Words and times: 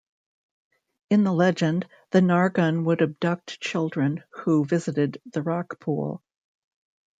In 1.11 1.23
the 1.23 1.31
legend 1.31 1.87
the 2.09 2.21
Nargun 2.21 2.85
would 2.85 3.03
abduct 3.03 3.61
children 3.61 4.23
who 4.31 4.65
visited 4.65 5.21
the 5.31 5.41
rockpool. 5.43 6.21